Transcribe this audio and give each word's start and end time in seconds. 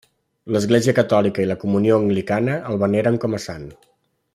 L'Església 0.55 0.95
Catòlica 0.99 1.45
i 1.45 1.51
la 1.51 1.59
Comunió 1.65 2.01
Anglicana 2.01 2.59
el 2.73 2.83
veneren 2.87 3.23
com 3.27 3.41
a 3.41 3.45
sant. 3.49 3.73